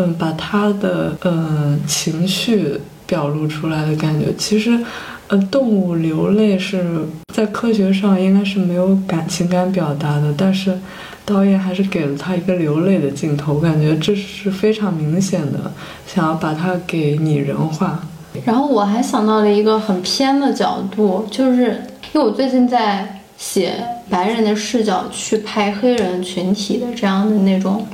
[0.00, 4.32] 嗯，把他的嗯情绪表露出来的感觉。
[4.38, 4.78] 其实
[5.28, 10.76] 呃，动物流泪是在科学上应该是没有感情感表达的，但是
[11.26, 15.70] 导演还是给了他一个流泪的镜头，我感觉这是非常明显的，
[16.06, 18.00] 想要把它给拟人化。
[18.44, 21.82] 然后我还想到了一个很偏的角度，就是
[22.14, 23.74] 因为我最近在写
[24.08, 27.86] 白人的视角去拍黑人群体的这样的那种，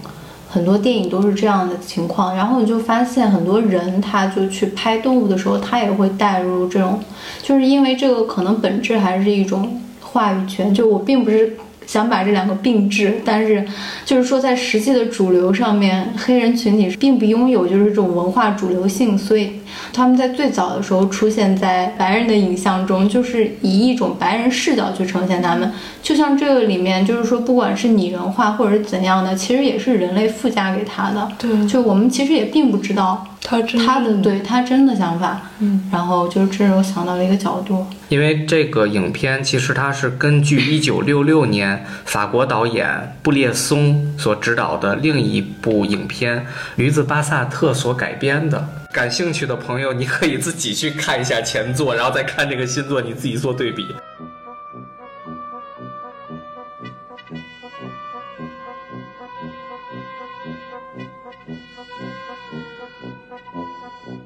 [0.54, 2.36] 很多电影都是这样的情况。
[2.36, 7.00] 然后你就发现很多人他就去拍动物的时候，他也会带入这种，
[7.42, 10.72] 就是因为这个可能本质还是一种话语权。
[10.72, 11.56] 就我并不是。
[11.86, 13.64] 想把这两个并置，但是
[14.04, 19.50] 就是说，在实际的主流上面，黑人群体并不拥有就是这种文化主流性，所以
[19.92, 25.70] 他们在最早的时候出现在白人的影像中，就是以一种白人视角去呈现他们。
[26.02, 31.28] 就像这个里面，就是说，不管是拟人化或者是怎样的，其实也是人类附加给他的。
[31.38, 35.40] 对就我们其实也并不知道他真他的对他真的想法。
[35.58, 37.86] 嗯，然后就是这是我想到了一个角度。
[38.08, 46.38] 因为这个影片其实它是根据一九六六年法国导演布列松所执导的另一部影片
[46.76, 48.66] 《驴子巴萨特》所改编的。
[48.92, 53.84] 感兴趣的朋友，你可以自己去看一下前作，然后再看这个新作，你自己做对比。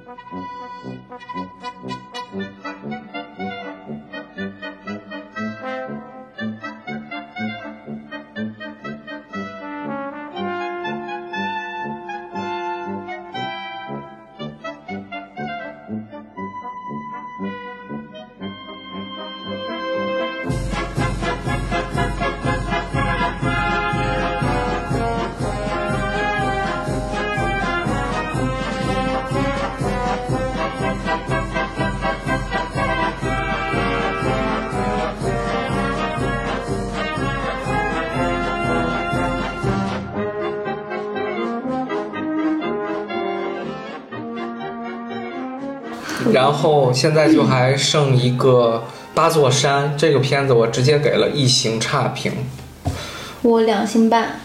[0.05, 0.21] Thank
[1.35, 1.78] you.
[46.59, 52.33] 后现在就还剩一个八座山，这个片子我直接给了一星差评，
[53.43, 54.41] 我两星半，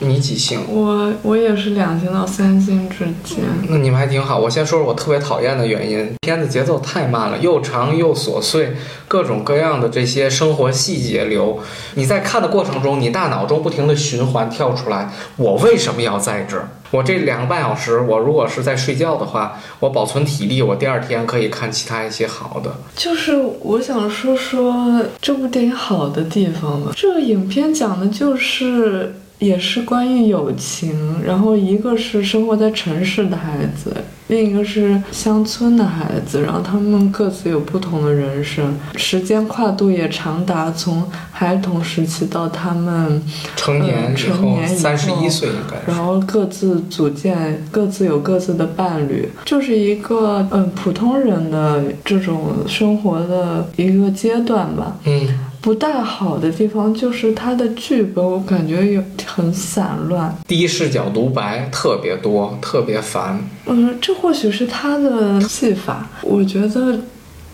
[0.00, 0.60] 你几星？
[0.68, 3.44] 我我也是两星到三星之间。
[3.68, 4.38] 那你们还挺好。
[4.38, 8.76] 我先说说我特别讨厌的原因，片子节奏太慢了，又长又琐碎，
[9.06, 11.58] 各种各样的这些生活细节流。
[11.94, 16.68] 你在看的过程中，你大脑中不停的循环跳出来，我为什么要在这儿？
[16.90, 22.74] 我这两个半小时，我如果是在睡觉的话，我保存体力，我第二天可以看其他一些好的。
[22.96, 26.92] 就是我想说说这部电影好的地方吧。
[26.96, 33.96] 这个影片讲的就是也是关于友情，然后一个是生活在城市的孩子，
[34.26, 43.22] 另一个是乡村的孩子，然后他们各自有不同的人生，时间跨度也长达从孩童时期到他们
[43.54, 45.76] 成年成年以三十一岁应该。
[45.86, 54.96] 然后各自组建，各自有各自的伴侣，就是一个嗯普通人的这种生活的一个阶段吧。
[55.04, 55.28] 嗯，
[55.68, 60.34] 不大好的地方就是它的剧本，我感觉有很散乱。
[60.46, 63.38] 第一视角独白特别多，特别烦。
[63.66, 66.98] 嗯，这或许是他的戏法，我觉得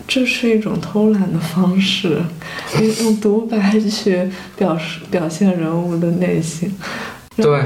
[0.07, 2.21] 这是一种偷懒的方式，
[2.79, 6.73] 用用独白去表示表现人物的内心。
[7.37, 7.61] 对，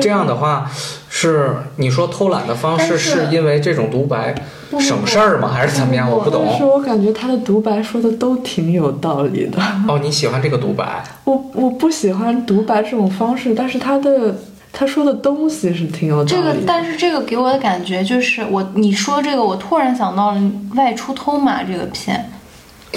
[0.00, 0.70] 这样的话，
[1.08, 4.34] 是你说偷懒的方式，是是因为这种独白
[4.80, 5.48] 省事儿吗？
[5.48, 6.10] 还是怎么样？
[6.10, 6.70] 我不但是懂。
[6.70, 9.58] 我感觉他的独白说的都挺有道理的。
[9.86, 11.04] 哦，你喜欢这个独白？
[11.24, 14.34] 我我不喜欢独白这种方式，但是他的
[14.72, 20.40] 他说的东西是挺有道这个，但是这个给我的感觉就是我你说这个，我突然想到了
[20.76, 22.30] 《外出偷马》这个片，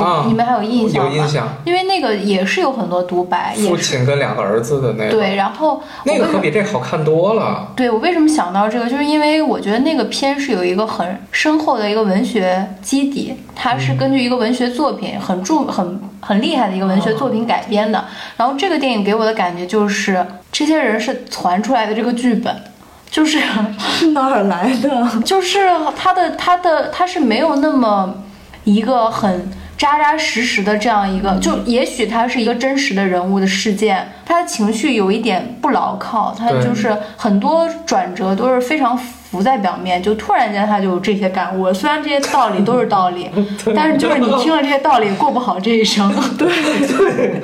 [0.04, 1.12] 啊，你们还有印象吗？
[1.12, 1.48] 有印象。
[1.66, 5.36] 因为那个也是有很多独白，父亲跟两个儿子的那个，对。
[5.36, 7.68] 然后那个可比这好看多了。
[7.76, 18.06] 对我为什么想到这个，就是因为我觉得那个片是有一个很深厚的一个文学基底，它是根据一个文学作品很著很很厉害的一个文学作品改编的。
[18.38, 22.56] 然后这个电影给我的感觉就是，这些人是传出来的这个剧本，
[23.10, 23.40] 就是
[23.78, 25.08] 是哪儿来的？
[25.24, 28.14] 就是他的他的他是没有那么
[28.64, 29.50] 一个很
[29.80, 39.00] 扎扎实实的这样一个，就也许他是一个真实的人物的事件，他的情绪有一点不牢靠，他就是很多转折都是非常
[39.32, 41.74] 浮在表面，就突然间他就有这些感悟了。
[41.74, 43.30] 虽然这些道理都是道理，
[43.76, 46.12] 但是就是你听了这些道理，过不好这一生。
[46.38, 46.48] 对
[46.88, 47.42] 对，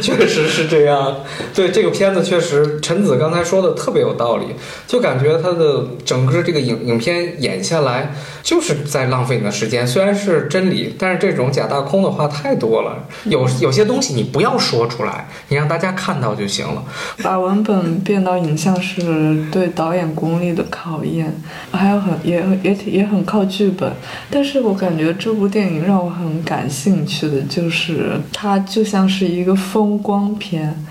[0.00, 1.16] 确实是这样。
[1.54, 4.46] 对这个片子，确实陈子刚才说的特别有道理，
[4.86, 8.12] 就感觉他的整个这个影影片演下来
[8.42, 9.86] 就是在浪费你的时间。
[9.86, 13.08] 虽然是真理，但是这种假大空的话太多了。
[13.24, 16.82] 有有些东西你不要说出来，你让大家看到就行了。
[17.22, 21.21] 把文本变到影像是对导演功力的考验，
[21.70, 23.92] 还有很也也也很靠剧本。
[24.30, 30.84] 但是我感觉这部电影让我很感兴趣的就是它就像是一个风光片。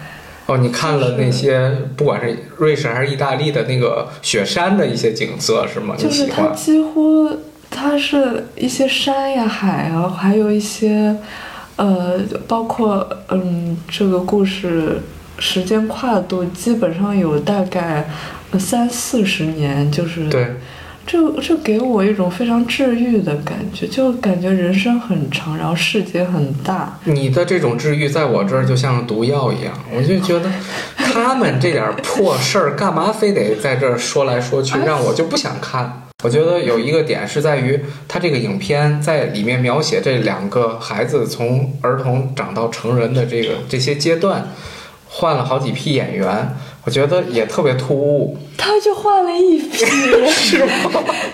[0.47, 5.95] 哦，你看了那些不管是瑞士还是意大利的那个雪山的一些景色是吗？
[5.97, 6.47] 就是它？
[6.47, 7.29] 几乎
[7.69, 11.15] 它是一些山呀、海啊，还有一些
[11.77, 14.99] 呃，包括嗯，这个故事
[15.39, 18.05] 时间跨度基本上有大概
[18.40, 20.47] 呃三四十年，就是对，
[21.05, 26.99] 这这给我一种非常治愈的感觉，就感觉人生很长，然后世界很大。
[27.05, 30.49] 你的这种治愈在我这儿就像毒药一样，我就觉得
[30.95, 36.03] 他们这点破事儿干嘛非得在这儿说来说去，让我就不想看。
[36.23, 44.49] 我觉得有一个点是在于，他这个影片在里面描写这两个孩子从儿童长到成人的这个这些阶段，
[45.09, 48.37] 换了好几批演员，我觉得也特别突兀。
[48.57, 49.85] 他就换了一批，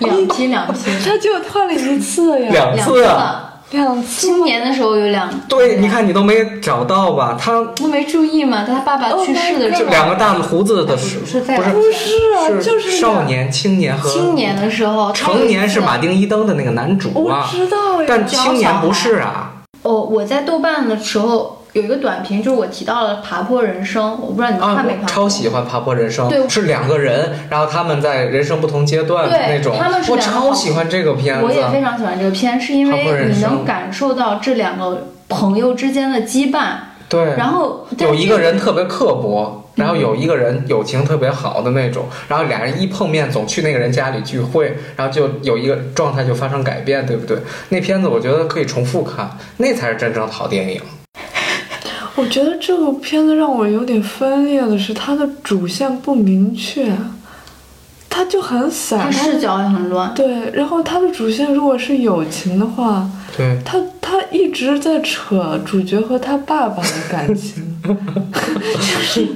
[0.00, 4.26] 两批两批，他就换了一次呀，两两次啊，两次。
[4.26, 7.36] 今年的时候有两，对，你看你都没找到吧？
[7.40, 8.64] 他都没注意嘛。
[8.64, 19.52] 他爸爸去世的时就候，两个大胡子的是不是在不是不是啊，就是少年、青年和青年的时候，成年是马丁·伊登的那个男主我啊，知道呀，但青年不是啊。
[19.82, 25.08] 哦，我在豆瓣的时候有一个短评，就是我提到了《爬坡人生》，我不知道你看没看，过。
[25.08, 31.44] 超喜欢《爬坡人生对》，是两个人，然后他们在人生不同阶段对那种，他们是我超喜欢这个片子。
[31.44, 36.72] 我也非常喜欢这个片，是因为你能感受到这两个朋友之间的羁绊，
[37.08, 47.38] 对，然后有一个人特别刻薄，然后有一个人友情特别好的那种，然后俩人一碰面总去那个人家里聚会，然后就有一个状态就发生改变，对不对？
[47.68, 50.80] 那片子我觉得可以重复看，那才是真正的好电影。
[52.18, 56.92] 我觉得这个片子让我有点分裂的是，它的主线不明确，
[58.10, 59.10] 它就很散。
[59.12, 60.12] 视角也很乱。
[60.14, 69.28] 对，然后它的主线如果是友情的话，对，他他一直在扯主角和他爸爸的感情， 就是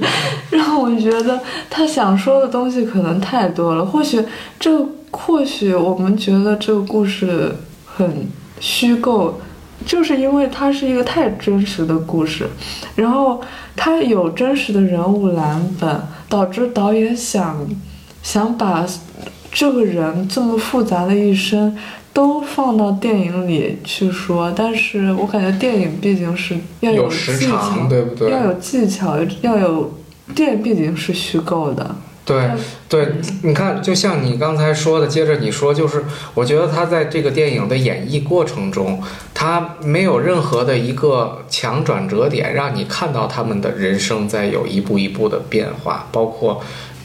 [0.49, 3.85] 让我觉得他想说的东西可能太多了。
[3.85, 4.21] 或许
[4.59, 7.55] 这个，或许我们觉得这个故事
[7.85, 8.27] 很
[8.59, 9.39] 虚构，
[9.85, 12.47] 就是因为它是一个太真实的故事，
[12.95, 13.41] 然后
[13.75, 17.67] 它有真实的人物蓝本，导致导演想
[18.21, 18.85] 想把
[19.51, 21.77] 这个人这么复杂的一生
[22.11, 28.31] 都放到电影里去说，但是我感觉电影毕竟是要有时技巧，长，对不对？
[28.31, 29.93] 要有技巧，要有
[30.35, 31.95] 电影毕竟是虚构的，
[32.25, 32.49] 对
[32.87, 39.01] 对，你看，就像你刚才说的，接着你说，就是我觉得他在这个电影的演绎过程中，
[39.33, 46.61] 他没有任何的一个强转折点，让你看到他们的人生在有一步一步的变化，包括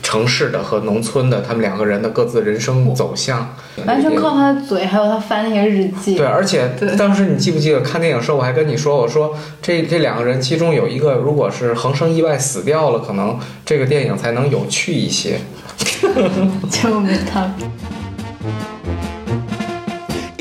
[0.08, 3.54] 城市的和农村的他们两个人的各自人生走向，
[3.84, 6.16] 完全靠他的嘴，还有他翻那些日记。
[6.16, 15.40] 对，而且当时你记不记得看电影时候，我还跟你说，我说这这两个人其中有一个如果是横生意外死掉了，可能这个电影才能有趣一些。
[16.70, 17.54] 结果没看。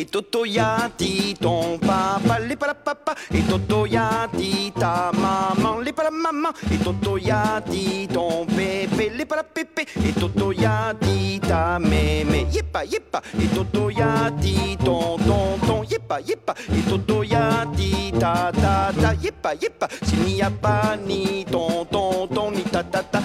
[0.07, 3.13] Et Toto ya dit ton papa, les pas la papa.
[3.29, 6.51] Et Toto ya dit ta maman, les pas la maman.
[6.71, 9.85] Et Toto ya dit ton bébé, les pas la pépé.
[10.05, 13.21] Et Toto ya dit ta mémé, yepa yepa.
[13.37, 16.53] Et Toto ya dit ton tonton, yepa yepa.
[16.71, 19.89] Et Toto ya dit ta ta ta, yepa yepa.
[20.03, 23.16] S'il n'y a pas ni ton tonton, ni ta ta ta,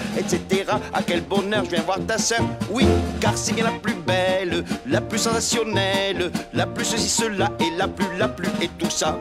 [0.73, 0.89] etc.
[0.93, 2.41] À quel bonheur je viens voir ta sœur.
[2.71, 2.85] Oui,
[3.19, 7.87] car c'est bien la plus belle, la plus sensationnelle, la plus ceci, cela et la
[7.87, 9.17] plus, la plus et tout ça.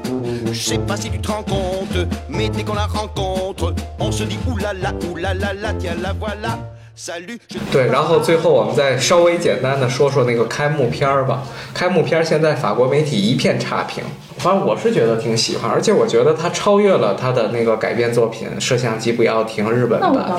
[0.53, 4.25] Je sais pas si tu te rends compte, mais dès qu'on la rencontre, on se
[4.25, 6.59] dit oulala, oulala, la, tiens la voilà.
[7.73, 11.43] 对，然后最后我们再稍微简单的说说那个开幕片儿吧。
[11.73, 14.05] 开幕片儿现在法国媒体一片差评，
[14.37, 20.37] 反正我是觉得挺喜欢，而且我觉得它超越了它的那个改编作品《摄像机不要停》日本版。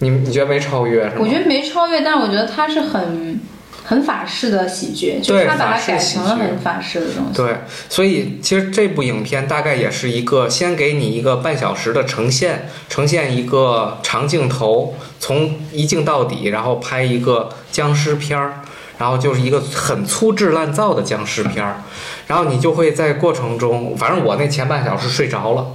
[0.00, 1.16] 你你觉得没超越是吗？
[1.20, 3.40] 我觉得没超越，但是我觉得它是很
[3.84, 7.32] 很法式的喜剧，就是他把它改成了很法式的东西。
[7.34, 7.56] 对，
[7.88, 18.60] 所以其实这部影片大概也是一个先给你一个半小时的呈现，呈现一个长镜头，从一镜到底，然后拍一个僵尸片儿，
[18.98, 21.82] 然后就是一个很粗制滥造的僵尸片儿，
[22.26, 25.66] 然后你就会在过程中，反正我那前半小时睡着了。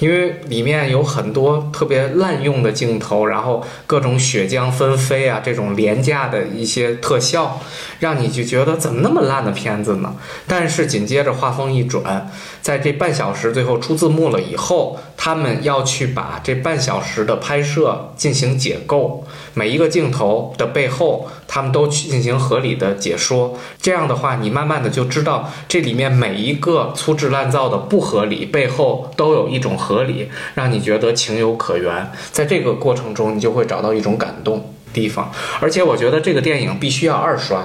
[0.00, 7.60] 因为里面有很多特别滥用的镜头，然后各种血浆纷飞啊，这种廉价的一些特效，
[8.00, 10.14] 让你就觉得怎么那么烂的片子呢？
[10.46, 12.30] 但是紧接着画风一转，
[12.60, 19.24] 在这半小时最后出字幕了以后，他们要去把这半小时的拍摄进行解构，
[19.54, 23.58] 每一个镜头的背后，他们都去进行合理的解说。
[23.82, 32.12] 这样的话，你慢慢的就知道这里面每一个粗制滥造的不合理背后都有一种合理，让你觉得情有可原。
[32.30, 35.32] 在这个过程中，你就会找到一种感动地方。
[35.60, 37.64] 而且我觉得这个电影必须要二刷。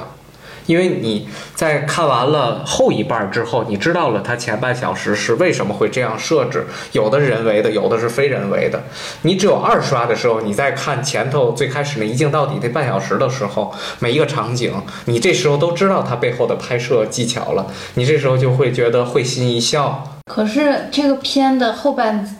[0.65, 8.83] 因为你在看完了后一半之后，你知道了它前半小时是为什么会这样设置，有的人为的，有的是非人为的。
[9.21, 14.73] 你只有二刷的时候，你再看前头最开始那一镜到底那半小时的时候，每一个场景，
[15.05, 20.11] 你这时候都知道它背后的拍摄技巧了，你这时候就会觉得会心一笑。
[20.25, 22.35] 可是这个片的后半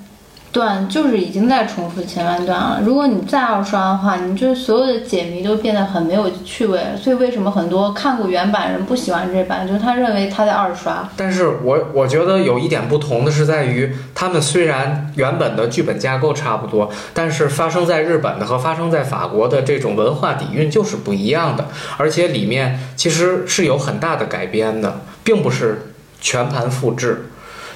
[0.56, 2.82] 段就是已经在重复前半段了。
[2.82, 6.82] 如果你再二刷的话，你就所有的解谜都变得很没有趣味。
[6.98, 11.10] 所以为什么很多看过原版人不喜欢这版，就是他认为他在二刷。
[11.18, 25.92] 但是我我觉得有一点不同的是在于，他们虽然原本的剧本架构差不多，但是发生在日本的和发生在法国的这种文化底蕴就是不一样的，而且里面其实是有很大的改编的，并不是
[26.22, 27.26] 全盘复制。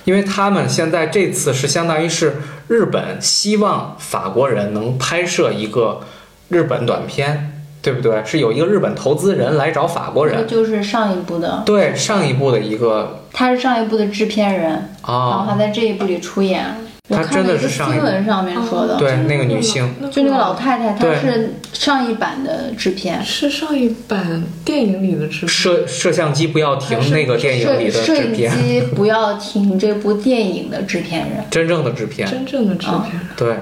[0.09, 2.37] 因为他们现在这次是相当于是
[2.67, 6.01] 日本希望法国人能拍摄一个
[6.47, 8.25] 日本短片，对不对？
[8.25, 16.65] 是有一个日本投资人来找法国人，就是上一部的，对上一部的一个他是上一部的制片人，然后啊他，在这一部里出演。
[17.09, 31.43] 我他真的是上一部新闻上面说的，对那个女星，就那个老太太，她是上一版的制片，是上一版电影里的制片，摄摄像机不要停那个电影里的摄摄影制片，机 不要停这部电影的制片人。
[31.49, 33.19] 真正的制片，真正的制片。
[33.35, 33.57] 对，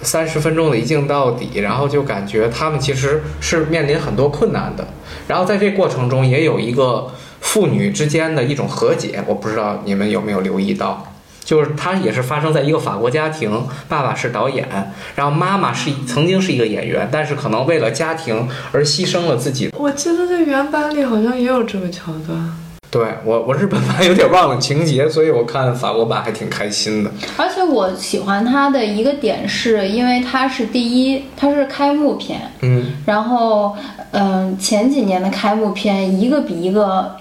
[0.00, 4.88] 三十分钟的一镜到底，然后就感觉他们其实是面临很多困难的，
[5.28, 7.08] 然后在这过程中也有一个
[7.40, 11.12] 父女之间的一种和解，我不知道你们有没有留意到。
[11.46, 14.66] 就是它也是发生在一个法国家庭，爸爸是导演，
[15.14, 19.70] 然后妈妈是曾经是一个演员，但是可能为了家庭而牺牲了自己。
[19.78, 22.52] 我记得在原版里好像也有这个桥段。
[22.88, 27.10] 对我，我日本版有点忘了情节，所以我看法国版还挺开心的。
[27.36, 33.76] 而且我喜欢它的一个点是，因为它是第一，它是开幕片，嗯，然后
[34.12, 37.14] 嗯、前几年的开幕片一个比一个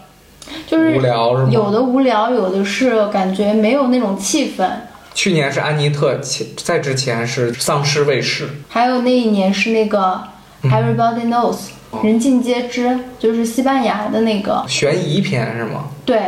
[0.67, 1.49] 就是无聊是吗？
[1.51, 4.67] 有的无聊，有的是感觉没有那种气氛。
[5.13, 8.49] 去年是安妮特，前在之前是丧尸卫士。
[8.67, 10.21] 还有那一年是那个
[10.63, 11.57] 嗯 Everybody Knows、
[12.03, 15.85] 人尽皆知，就是西班牙的那个，悬疑片是吗？
[16.03, 16.19] 对，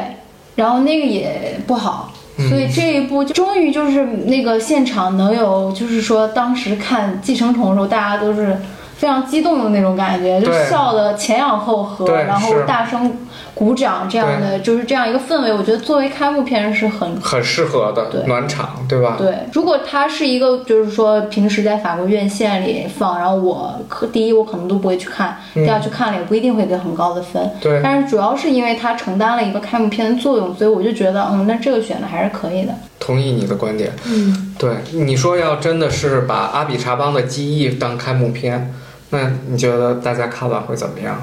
[0.56, 2.14] 然后那个也不好。
[2.40, 8.56] 嗯所以这一部就终于就是那个现场能有，就是说当时看《寄生虫》的时候，大家都是
[8.98, 13.16] 非常激动的那种感觉，就笑的前仰后合，然后大声
[13.54, 15.54] 鼓掌这样的，就是这样一个氛围。
[15.54, 19.16] 我觉得作为开幕片是很很适合的对暖场，对吧？
[19.18, 27.44] 对，如果它是一个，就是说平时在法国院线里放，然后我可第一我可能都不会去看，第二去看了也不一定会给很高的分。
[27.44, 32.74] 嗯对但是主要是因为它承担了一个开幕片的作用，所以我就觉得，嗯，那这个选的还是可以的。
[33.00, 33.92] 同意你的观点。
[34.06, 38.74] 嗯，对，你说要真的是把阿比查邦的记忆当开幕片，
[39.10, 41.18] 那你觉得大家看完会怎么样？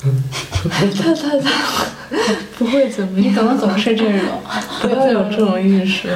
[0.00, 1.50] 他他他
[2.58, 4.20] 不会怎么样，你怎么总是这种？
[4.80, 6.08] 不要有这种意识。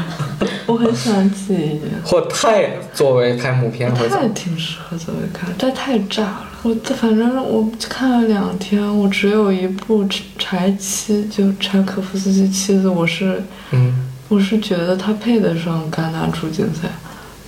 [0.66, 4.26] 我很喜欢记忆，或太作为开幕片会太？
[4.28, 6.46] 挺适合作为看，但太炸了。
[6.62, 10.06] 我反正我看了两天，我只有一部
[10.38, 13.42] 柴妻，就柴可夫斯基妻子，我是
[13.72, 16.88] 嗯我是觉得他配得上戛纳主竞赛，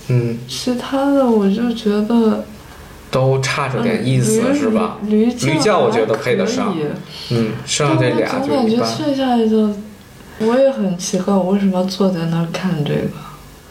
[0.09, 2.45] 嗯，其他的我就觉得
[3.09, 4.97] 都差着点意思，驴是吧？
[5.03, 6.75] 驴驴叫我觉得配得上
[7.31, 8.89] 嗯，剩下这俩但我总感觉就一般。
[8.89, 9.73] 剩下的就，
[10.39, 13.01] 我也很奇怪，我为什么要坐在那儿看这个？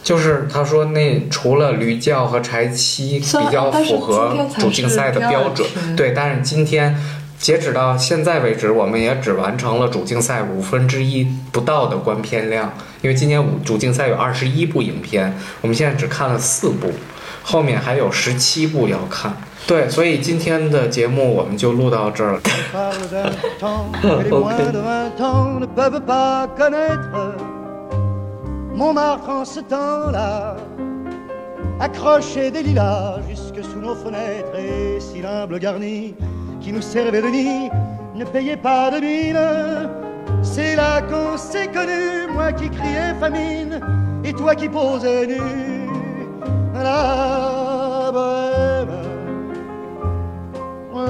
[0.03, 6.95] 就是他说那除了驴叫和柴七比较符合主竞赛的标准，对，但是今天
[7.37, 16.91] 截止到现在为止，我们也只完成了主竞赛五分之一不到的观片量，因为今年五主竞赛有二十一部影片，我们现在只看了四部。
[17.46, 19.32] 后面还有十七部要看。
[19.66, 22.40] 对，所以今天的节目我们就录到这儿了。
[22.72, 27.36] parle d'un temps que les moins de vingt ans ne peuvent pas connaître.
[28.74, 30.56] Montmartre en ce temps-là
[31.78, 36.14] accrochait des lilas jusque sous nos fenêtres et si l'humble garni
[36.60, 37.70] qui nous servait de nid
[38.16, 39.38] ne payait pas de mine.
[40.42, 43.80] C'est là qu'on s'est connus, moi qui criais famine
[44.24, 45.75] et toi qui posais nu.
[46.83, 48.57] la bohème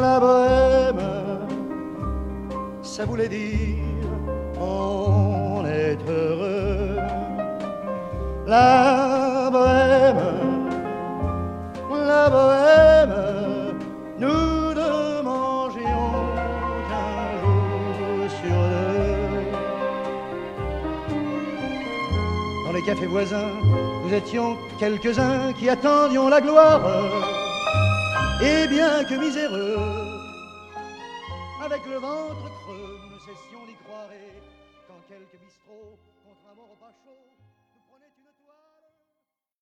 [0.01, 1.05] la bohème,
[2.81, 3.77] ça voulait dire
[4.59, 6.97] on est heureux.
[8.45, 10.23] La bohème,
[11.91, 13.15] la bohème,
[14.19, 16.11] nous ne mangions
[16.87, 19.45] qu'un jour sur deux.
[22.65, 23.51] Dans les cafés voisins,
[24.07, 26.81] nous étions quelques-uns qui attendions la gloire.
[28.41, 29.77] Et bien que miséreux,
[31.63, 32.49] avec le ventre